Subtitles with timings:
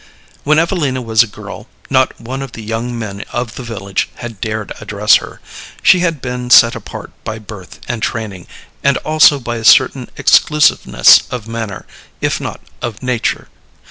[0.43, 4.41] When Evelina was a girl, not one of the young men of the village had
[4.41, 5.41] dared address her.
[5.83, 8.47] She had been set apart by birth and training,
[8.83, 11.85] and also by a certain exclusiveness of manner,
[12.19, 13.49] if not of nature.